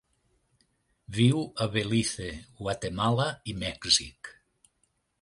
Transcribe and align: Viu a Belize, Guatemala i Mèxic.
Viu 1.17 1.43
a 1.65 1.69
Belize, 1.77 2.31
Guatemala 2.65 3.31
i 3.55 3.59
Mèxic. 3.69 4.37